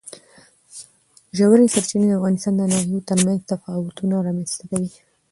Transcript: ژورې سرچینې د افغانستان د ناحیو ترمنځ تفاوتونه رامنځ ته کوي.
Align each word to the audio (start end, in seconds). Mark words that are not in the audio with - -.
ژورې 1.37 1.65
سرچینې 1.73 2.05
د 2.09 2.13
افغانستان 2.19 2.53
د 2.57 2.61
ناحیو 2.71 3.05
ترمنځ 3.09 3.39
تفاوتونه 3.51 4.15
رامنځ 4.27 4.49
ته 4.57 4.63
کوي. 4.69 4.89